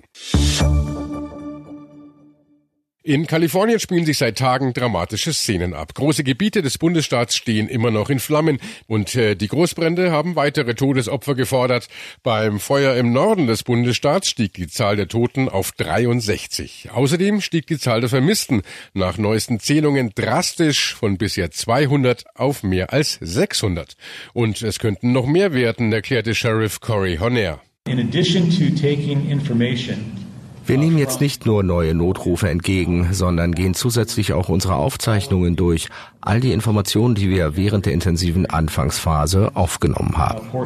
In 3.04 3.26
Kalifornien 3.26 3.80
spielen 3.80 4.06
sich 4.06 4.20
seit 4.20 4.38
Tagen 4.38 4.74
dramatische 4.74 5.34
Szenen 5.34 5.74
ab. 5.74 5.96
Große 5.96 6.24
Gebiete 6.24 6.62
des 6.62 6.78
Bundesstaats 6.78 7.36
stehen 7.36 7.68
immer 7.68 7.90
noch 7.90 8.12
in 8.12 8.20
Flammen 8.20 8.60
und 8.86 9.16
äh, 9.16 9.34
die 9.34 9.48
Großbrände 9.48 10.12
haben 10.12 10.36
weitere 10.36 10.76
Todesopfer 10.76 11.34
gefordert. 11.34 11.88
Beim 12.22 12.60
Feuer 12.60 12.96
im 12.96 13.12
Norden 13.12 13.48
des 13.48 13.64
Bundesstaats 13.64 14.30
stieg 14.30 14.54
die 14.54 14.68
Zahl 14.68 14.98
der 14.98 15.08
Toten 15.08 15.50
auf 15.50 15.72
63. 15.72 16.90
Außerdem 16.94 17.42
stieg 17.42 17.66
die 17.66 17.80
Zahl 17.80 18.02
der 18.02 18.10
Vermissten 18.10 18.62
nach 18.94 19.18
neuesten 19.18 19.60
Zählungen 19.60 20.12
drastisch 20.14 20.94
von 20.94 21.18
bisher 21.18 21.50
200 21.50 22.26
auf 22.36 22.62
mehr 22.62 22.94
als 22.94 23.18
600. 23.20 23.96
Und 24.34 24.62
es 24.62 24.78
könnten 24.78 25.12
noch 25.12 25.26
mehr 25.26 25.56
werden, 25.56 25.92
erklärte 25.92 26.36
Sheriff 26.36 26.82
Corey 26.82 27.18
Honner. 27.18 27.62
In 27.88 27.98
addition 27.98 28.52
to 28.52 28.70
taking 28.80 29.28
information 29.28 30.21
wir 30.66 30.78
nehmen 30.78 30.98
jetzt 30.98 31.22
nicht 31.22 31.46
nur 31.46 31.64
neue 31.64 31.96
Notrufe 31.96 32.50
entgegen, 32.50 33.10
sondern 33.14 33.54
gehen 33.54 33.74
zusätzlich 33.74 34.34
auch 34.34 34.48
unsere 34.50 34.76
Aufzeichnungen 34.76 35.56
durch, 35.56 35.88
all 36.22 36.40
die 36.40 36.52
Informationen, 36.52 37.16
die 37.16 37.30
wir 37.30 37.56
während 37.56 37.86
der 37.88 37.94
intensiven 37.94 38.46
Anfangsphase 38.46 39.52
aufgenommen 39.56 40.18
haben. 40.18 40.48
Uh, 40.54 40.66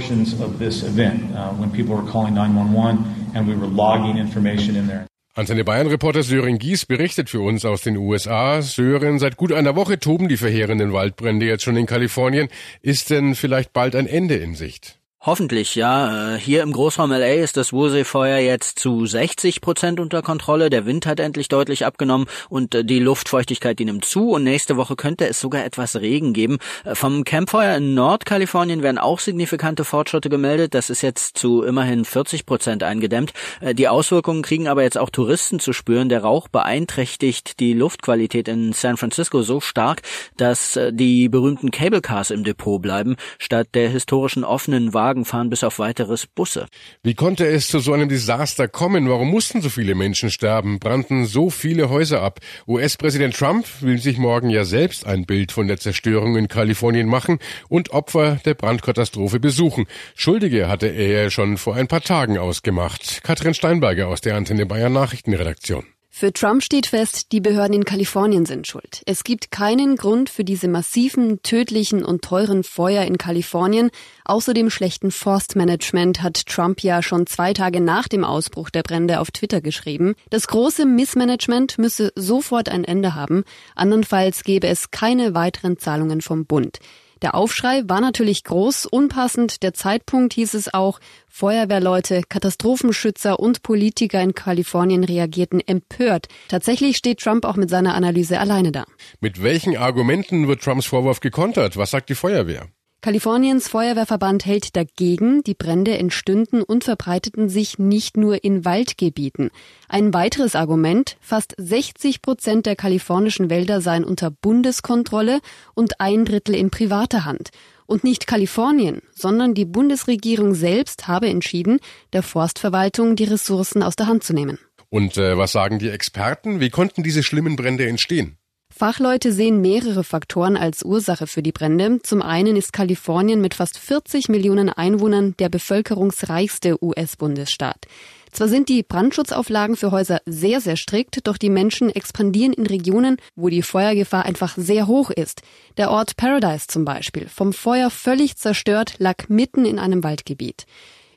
Antenne 5.38 5.66
Bayern-Reporter 5.66 6.24
Sören 6.24 6.60
Gies 6.60 6.86
berichtet 6.86 7.30
für 7.30 7.42
uns 7.42 7.66
aus 7.66 7.82
den 7.82 7.98
USA. 7.98 8.62
Sören, 8.62 9.20
seit 9.20 9.36
gut 9.38 9.52
einer 9.52 9.76
Woche 9.76 10.00
toben 10.00 10.30
die 10.30 10.38
verheerenden 10.38 10.94
Waldbrände 10.94 11.46
jetzt 11.46 11.64
schon 11.64 11.76
in 11.76 11.86
Kalifornien. 11.86 12.48
Ist 12.82 13.10
denn 13.10 13.36
vielleicht 13.36 13.74
bald 13.74 13.96
ein 13.96 14.08
Ende 14.08 14.36
in 14.36 14.56
Sicht? 14.56 15.00
Hoffentlich, 15.26 15.74
ja. 15.74 16.36
Äh, 16.36 16.38
hier 16.38 16.62
im 16.62 16.72
Großraum 16.72 17.10
LA 17.10 17.34
ist 17.34 17.58
das 17.58 17.74
Wursee-Feuer 17.74 18.38
jetzt 18.38 18.78
zu 18.78 19.08
60 19.08 19.60
Prozent 19.60 20.00
unter 20.00 20.22
Kontrolle. 20.22 20.70
Der 20.70 20.86
Wind 20.86 21.08
hat 21.08 21.20
endlich 21.20 21.48
deutlich 21.48 21.84
abgenommen 21.84 22.28
und 22.48 22.76
äh, 22.76 22.86
die 22.86 23.00
Luftfeuchtigkeit, 23.00 23.80
die 23.80 23.86
nimmt 23.86 24.06
zu. 24.06 24.30
Und 24.34 24.44
nächste 24.44 24.78
Woche 24.78 24.96
könnte 24.96 25.28
es 25.28 25.40
sogar 25.40 25.66
etwas 25.66 25.96
Regen 25.96 26.34
geben. 26.34 26.60
Äh, 26.84 26.94
vom 26.94 27.24
Campfeuer 27.24 27.76
in 27.76 27.96
Nordkalifornien 27.96 28.84
werden 28.84 29.00
auch 29.00 29.18
signifikante 29.18 29.84
Fortschritte 29.84 30.30
gemeldet. 30.30 30.76
Das 30.76 30.92
ist 30.92 31.02
jetzt 31.02 31.40
zu 31.40 31.64
immerhin 31.64 32.06
40 32.06 32.46
Prozent 32.46 32.84
eingedämmt. 32.84 33.34
Die 33.62 33.88
Auswirkungen 33.88 34.44
kriegen 34.44 34.68
aber 34.68 34.84
jetzt 34.84 34.98
auch 35.00 35.10
Touristen 35.10 35.60
zu 35.60 35.74
spüren. 35.74 36.08
Der 36.08 36.22
Rauch 36.22 36.50
beeinträchtigt 36.50 37.60
die 37.60 37.74
Luftqualität 37.74 38.48
in 38.48 38.74
San 38.74 38.98
Francisco 38.98 39.42
so 39.42 39.60
stark, 39.60 40.04
dass 40.38 40.80
die 40.92 41.30
berühmten 41.30 41.72
Cable 41.72 42.02
Cars 42.02 42.30
im 42.30 42.44
Depot 42.44 42.80
bleiben, 42.80 43.16
statt 43.40 43.70
der 43.74 43.90
historischen 43.90 44.44
offenen 44.44 44.94
Wagen 44.94 45.15
Wagen 45.16 45.26
fahren 45.26 45.50
bis 45.50 45.64
auf 45.64 45.80
weiteres 45.80 46.28
Busse. 46.28 46.68
Wie 47.02 47.14
konnte 47.14 47.46
es 47.46 47.70
zu 47.70 47.80
so 47.80 47.94
einem 47.94 48.10
Desaster 48.10 48.68
kommen? 48.68 49.10
Warum 49.10 49.30
mussten 49.30 49.62
so 49.62 49.70
viele 49.70 49.96
Menschen 49.96 50.30
sterben? 50.30 50.80
Brannten 50.80 51.26
so 51.26 51.50
viele 51.50 51.90
Häuser 51.90 52.22
ab? 52.22 52.40
US-Präsident 52.68 53.36
Trump 53.36 53.66
will 53.80 54.00
sich 54.00 54.18
morgen 54.18 54.50
ja 54.50 54.66
selbst 54.66 55.06
ein 55.06 55.26
Bild 55.26 55.52
von 55.54 55.68
der 55.68 55.78
Zerstörung 55.78 56.36
in 56.36 56.50
Kalifornien 56.50 57.08
machen 57.08 57.40
und 57.70 57.92
Opfer 57.92 58.40
der 58.46 58.56
Brandkatastrophe 58.56 59.40
besuchen. 59.40 59.86
Schuldige 60.16 60.68
hatte 60.68 60.88
er 60.88 61.32
schon 61.32 61.58
vor 61.58 61.76
ein 61.76 61.88
paar 61.88 62.02
Tagen 62.02 62.38
ausgemacht. 62.38 63.24
Katrin 63.24 63.54
Steinberger 63.54 64.08
aus 64.10 64.22
der 64.22 64.36
Antenne 64.36 64.66
Bayern 64.66 64.94
Nachrichtenredaktion. 64.94 65.86
Für 66.18 66.32
Trump 66.32 66.64
steht 66.64 66.88
fest, 66.88 67.34
die 67.34 67.42
Behörden 67.42 67.74
in 67.74 67.84
Kalifornien 67.84 68.46
sind 68.46 68.68
schuld. 68.68 69.02
Es 69.06 69.26
gibt 69.26 69.52
keinen 69.52 69.98
Grund 69.98 70.30
für 70.30 70.46
diese 70.46 70.70
massiven, 70.70 71.42
tödlichen 71.44 72.06
und 72.06 72.22
teuren 72.22 72.64
Feuer 72.64 73.04
in 73.04 73.18
Kalifornien. 73.18 73.92
Außer 74.24 74.54
dem 74.54 74.70
schlechten 74.70 75.12
Forstmanagement 75.12 76.24
hat 76.24 76.46
Trump 76.46 76.82
ja 76.82 77.04
schon 77.04 77.28
zwei 77.28 77.52
Tage 77.52 77.82
nach 77.82 78.08
dem 78.08 78.24
Ausbruch 78.24 78.70
der 78.70 78.84
Brände 78.84 79.20
auf 79.20 79.30
Twitter 79.32 79.60
geschrieben. 79.60 80.16
Das 80.30 80.48
große 80.48 80.86
Missmanagement 80.86 81.78
müsse 81.80 82.14
sofort 82.16 82.70
ein 82.70 82.86
Ende 82.86 83.14
haben. 83.14 83.44
Andernfalls 83.76 84.46
gäbe 84.46 84.68
es 84.68 84.92
keine 84.92 85.34
weiteren 85.34 85.80
Zahlungen 85.80 86.22
vom 86.22 86.46
Bund. 86.46 86.80
Der 87.26 87.34
Aufschrei 87.34 87.82
war 87.88 88.02
natürlich 88.02 88.44
groß, 88.44 88.86
unpassend. 88.86 89.64
Der 89.64 89.74
Zeitpunkt 89.74 90.36
hieß 90.36 90.54
es 90.54 90.72
auch. 90.72 91.00
Feuerwehrleute, 91.28 92.22
Katastrophenschützer 92.30 93.40
und 93.40 93.64
Politiker 93.64 94.22
in 94.22 94.36
Kalifornien 94.36 95.04
reagierten 95.04 95.60
empört. 95.60 96.28
Tatsächlich 96.50 96.98
steht 96.98 97.22
Trump 97.22 97.44
auch 97.44 97.56
mit 97.56 97.72
seiner 97.72 97.96
Analyse 97.96 98.40
alleine 98.40 98.72
da. 98.72 98.86
Mit 99.22 99.42
welchen 99.42 99.76
Argumenten 99.76 100.48
wird 100.48 100.62
Trumps 100.62 100.86
Vorwurf 100.86 101.20
gekontert? 101.20 101.78
Was 101.78 101.90
sagt 101.90 102.10
die 102.10 102.16
Feuerwehr? 102.16 102.68
Kaliforniens 103.06 103.68
Feuerwehrverband 103.68 104.48
hält 104.48 104.76
dagegen, 104.76 105.44
die 105.44 105.54
Brände 105.54 105.96
entstünden 105.96 106.64
und 106.64 106.86
verbreiteten 106.86 107.50
sich 107.50 107.78
nicht 107.78 108.18
nur 108.18 108.44
in 108.44 108.66
Waldgebieten. 108.66 109.52
Ein 109.88 110.12
weiteres 110.12 110.56
Argument, 110.56 111.16
fast 111.22 111.54
60 111.56 112.24
Prozent 112.24 112.66
der 112.66 112.76
kalifornischen 112.76 113.52
Wälder 113.52 113.80
seien 113.80 114.06
unter 114.06 114.32
Bundeskontrolle 114.32 115.40
und 115.76 116.02
ein 116.02 116.26
Drittel 116.26 116.56
in 116.56 116.72
privater 116.72 117.26
Hand. 117.26 117.52
Und 117.86 118.04
nicht 118.04 118.26
Kalifornien, 118.26 119.04
sondern 119.14 119.54
die 119.54 119.66
Bundesregierung 119.66 120.56
selbst 120.56 121.08
habe 121.08 121.30
entschieden, 121.30 121.78
der 122.12 122.24
Forstverwaltung 122.24 123.16
die 123.16 123.26
Ressourcen 123.26 123.84
aus 123.84 123.96
der 123.96 124.08
Hand 124.08 124.24
zu 124.24 124.34
nehmen. 124.34 124.58
Und 124.90 125.16
äh, 125.18 125.38
was 125.38 125.52
sagen 125.52 125.78
die 125.78 125.90
Experten? 125.90 126.60
Wie 126.60 126.72
konnten 126.72 127.04
diese 127.04 127.22
schlimmen 127.22 127.56
Brände 127.56 127.88
entstehen? 127.88 128.40
Fachleute 128.78 129.32
sehen 129.32 129.62
mehrere 129.62 130.04
Faktoren 130.04 130.58
als 130.58 130.84
Ursache 130.84 131.28
für 131.28 131.42
die 131.42 131.54
Brände. 131.54 132.02
Zum 132.04 132.22
einen 132.22 132.58
ist 132.58 132.74
Kalifornien 132.74 133.40
mit 133.40 133.54
fast 133.54 133.78
40 133.78 134.28
Millionen 134.28 134.68
Einwohnern 134.68 135.34
der 135.40 135.48
bevölkerungsreichste 135.48 136.84
US-Bundesstaat. 136.84 137.86
Zwar 138.34 138.50
sind 138.50 138.68
die 138.68 138.84
Brandschutzauflagen 138.84 139.78
für 139.78 139.92
Häuser 139.92 140.20
sehr, 140.26 140.60
sehr 140.60 140.76
strikt, 140.76 141.26
doch 141.26 141.38
die 141.38 141.50
Menschen 141.50 141.90
expandieren 141.90 142.52
in 142.52 142.66
Regionen, 142.66 143.16
wo 143.38 143.48
die 143.48 143.62
Feuergefahr 143.62 144.26
einfach 144.26 144.58
sehr 144.58 144.88
hoch 144.88 145.10
ist. 145.10 145.42
Der 145.78 145.90
Ort 145.90 146.18
Paradise 146.18 146.68
zum 146.68 146.84
Beispiel, 146.84 147.30
vom 147.30 147.54
Feuer 147.54 147.90
völlig 147.90 148.36
zerstört, 148.36 148.96
lag 148.98 149.30
mitten 149.30 149.64
in 149.64 149.80
einem 149.80 150.04
Waldgebiet. 150.04 150.66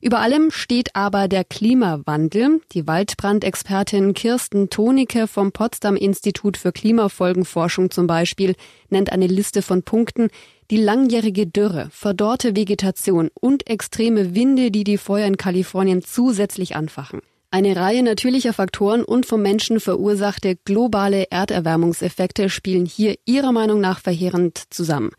Über 0.00 0.21
allem 0.21 0.50
steht 0.50 0.95
aber 0.95 1.26
der 1.26 1.45
Klimawandel. 1.45 2.61
Die 2.73 2.87
Waldbrandexpertin 2.87 4.14
Kirsten 4.14 4.71
Tonicke 4.71 5.26
vom 5.26 5.50
Potsdam 5.50 5.97
Institut 5.97 6.57
für 6.57 6.71
Klimafolgenforschung 6.71 7.90
zum 7.90 8.07
Beispiel 8.07 8.55
nennt 8.90 9.11
eine 9.11 9.26
Liste 9.26 9.61
von 9.61 9.83
Punkten, 9.83 10.28
die 10.71 10.76
langjährige 10.76 11.47
Dürre, 11.47 11.88
verdorrte 11.90 12.55
Vegetation 12.55 13.31
und 13.35 13.69
extreme 13.69 14.35
Winde, 14.35 14.71
die 14.71 14.85
die 14.85 14.99
Feuer 14.99 15.26
in 15.26 15.37
Kalifornien 15.37 16.02
zusätzlich 16.02 16.76
anfachen. 16.76 17.21
Eine 17.50 17.75
Reihe 17.76 18.02
natürlicher 18.02 18.52
Faktoren 18.52 19.02
und 19.02 19.25
vom 19.25 19.40
Menschen 19.40 19.81
verursachte 19.81 20.57
globale 20.64 21.31
Erderwärmungseffekte 21.31 22.50
spielen 22.50 22.85
hier 22.85 23.17
ihrer 23.25 23.52
Meinung 23.52 23.81
nach 23.81 24.00
verheerend 24.00 24.62
zusammen. 24.69 25.11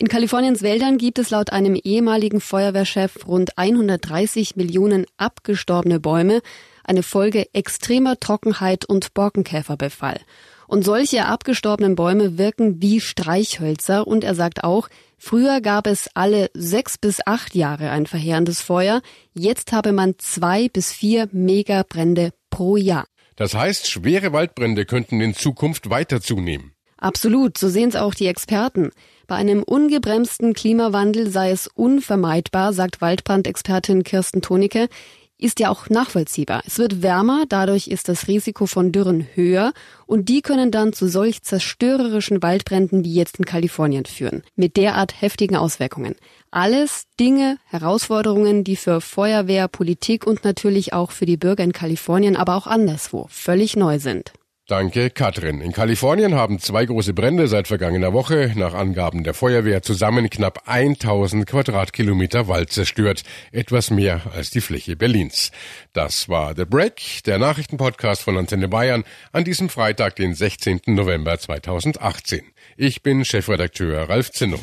In 0.00 0.06
Kaliforniens 0.06 0.62
Wäldern 0.62 0.96
gibt 0.96 1.18
es 1.18 1.30
laut 1.30 1.50
einem 1.50 1.74
ehemaligen 1.74 2.40
Feuerwehrchef 2.40 3.26
rund 3.26 3.58
130 3.58 4.54
Millionen 4.54 5.06
abgestorbene 5.16 5.98
Bäume, 5.98 6.40
eine 6.84 7.02
Folge 7.02 7.52
extremer 7.52 8.20
Trockenheit 8.20 8.84
und 8.84 9.12
Borkenkäferbefall. 9.12 10.20
Und 10.68 10.84
solche 10.84 11.24
abgestorbenen 11.24 11.96
Bäume 11.96 12.38
wirken 12.38 12.80
wie 12.80 13.00
Streichhölzer 13.00 14.06
und 14.06 14.22
er 14.22 14.36
sagt 14.36 14.62
auch, 14.62 14.88
früher 15.18 15.60
gab 15.60 15.88
es 15.88 16.08
alle 16.14 16.48
sechs 16.54 16.96
bis 16.96 17.18
acht 17.26 17.56
Jahre 17.56 17.90
ein 17.90 18.06
verheerendes 18.06 18.60
Feuer, 18.60 19.02
jetzt 19.34 19.72
habe 19.72 19.90
man 19.90 20.14
zwei 20.18 20.68
bis 20.68 20.92
vier 20.92 21.28
Megabrände 21.32 22.30
pro 22.50 22.76
Jahr. 22.76 23.08
Das 23.34 23.54
heißt, 23.54 23.90
schwere 23.90 24.32
Waldbrände 24.32 24.84
könnten 24.84 25.20
in 25.20 25.34
Zukunft 25.34 25.90
weiter 25.90 26.20
zunehmen. 26.20 26.70
Absolut, 26.98 27.56
so 27.58 27.68
sehen 27.68 27.88
es 27.88 27.96
auch 27.96 28.14
die 28.14 28.26
Experten. 28.26 28.90
Bei 29.28 29.36
einem 29.36 29.62
ungebremsten 29.62 30.54
Klimawandel 30.54 31.30
sei 31.30 31.50
es 31.50 31.66
unvermeidbar, 31.66 32.72
sagt 32.72 33.02
Waldbrandexpertin 33.02 34.02
Kirsten 34.02 34.40
Tonicke, 34.40 34.88
ist 35.36 35.60
ja 35.60 35.68
auch 35.68 35.90
nachvollziehbar. 35.90 36.62
Es 36.66 36.78
wird 36.78 37.02
wärmer, 37.02 37.44
dadurch 37.46 37.88
ist 37.88 38.08
das 38.08 38.26
Risiko 38.26 38.64
von 38.64 38.90
Dürren 38.90 39.26
höher 39.34 39.74
und 40.06 40.30
die 40.30 40.40
können 40.40 40.70
dann 40.70 40.94
zu 40.94 41.08
solch 41.08 41.42
zerstörerischen 41.42 42.42
Waldbränden 42.42 43.04
wie 43.04 43.12
jetzt 43.12 43.38
in 43.38 43.44
Kalifornien 43.44 44.06
führen, 44.06 44.42
mit 44.56 44.78
derart 44.78 45.20
heftigen 45.20 45.56
Auswirkungen. 45.56 46.14
Alles 46.50 47.04
Dinge, 47.20 47.58
Herausforderungen, 47.66 48.64
die 48.64 48.76
für 48.76 49.02
Feuerwehr, 49.02 49.68
Politik 49.68 50.26
und 50.26 50.42
natürlich 50.42 50.94
auch 50.94 51.10
für 51.10 51.26
die 51.26 51.36
Bürger 51.36 51.64
in 51.64 51.74
Kalifornien, 51.74 52.34
aber 52.34 52.56
auch 52.56 52.66
anderswo 52.66 53.26
völlig 53.28 53.76
neu 53.76 53.98
sind. 53.98 54.32
Danke, 54.68 55.08
Katrin. 55.08 55.62
In 55.62 55.72
Kalifornien 55.72 56.34
haben 56.34 56.58
zwei 56.58 56.84
große 56.84 57.14
Brände 57.14 57.48
seit 57.48 57.68
vergangener 57.68 58.12
Woche 58.12 58.52
nach 58.54 58.74
Angaben 58.74 59.24
der 59.24 59.32
Feuerwehr 59.32 59.80
zusammen 59.80 60.28
knapp 60.28 60.64
1000 60.66 61.46
Quadratkilometer 61.46 62.48
Wald 62.48 62.70
zerstört. 62.70 63.22
Etwas 63.50 63.90
mehr 63.90 64.20
als 64.34 64.50
die 64.50 64.60
Fläche 64.60 64.94
Berlins. 64.94 65.52
Das 65.94 66.28
war 66.28 66.54
The 66.54 66.66
Break, 66.66 67.22
der 67.24 67.38
Nachrichtenpodcast 67.38 68.20
von 68.20 68.36
Antenne 68.36 68.68
Bayern 68.68 69.04
an 69.32 69.44
diesem 69.44 69.70
Freitag, 69.70 70.16
den 70.16 70.34
16. 70.34 70.80
November 70.88 71.38
2018. 71.38 72.42
Ich 72.76 73.02
bin 73.02 73.24
Chefredakteur 73.24 74.10
Ralf 74.10 74.32
Zinno. 74.32 74.58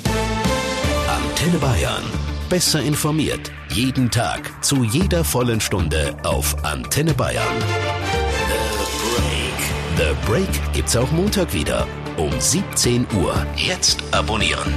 Antenne 1.07 1.57
Bayern. 1.57 2.03
Besser 2.47 2.79
informiert. 2.79 3.51
Jeden 3.69 4.11
Tag. 4.11 4.63
Zu 4.63 4.83
jeder 4.83 5.23
vollen 5.23 5.61
Stunde 5.61 6.15
auf 6.23 6.63
Antenne 6.63 7.15
Bayern. 7.15 7.94
The 9.97 10.13
Break 10.25 10.49
gibt's 10.73 10.97
auch 10.97 11.09
Montag 11.11 11.53
wieder 11.53 11.87
um 12.17 12.29
17 12.37 13.07
Uhr. 13.15 13.45
Jetzt 13.55 14.03
abonnieren. 14.11 14.73